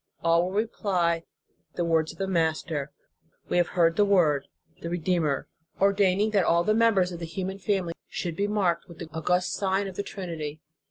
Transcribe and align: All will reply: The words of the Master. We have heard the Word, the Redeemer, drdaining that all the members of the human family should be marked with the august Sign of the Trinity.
All 0.23 0.41
will 0.45 0.51
reply: 0.53 1.25
The 1.75 1.85
words 1.85 2.11
of 2.11 2.17
the 2.17 2.25
Master. 2.25 2.91
We 3.49 3.57
have 3.57 3.77
heard 3.77 3.95
the 3.97 4.03
Word, 4.03 4.47
the 4.81 4.89
Redeemer, 4.89 5.47
drdaining 5.79 6.31
that 6.31 6.43
all 6.43 6.63
the 6.63 6.73
members 6.73 7.11
of 7.11 7.19
the 7.19 7.25
human 7.27 7.59
family 7.59 7.93
should 8.07 8.35
be 8.35 8.47
marked 8.47 8.87
with 8.89 8.97
the 8.97 9.09
august 9.13 9.53
Sign 9.53 9.87
of 9.87 9.97
the 9.97 10.01
Trinity. 10.01 10.59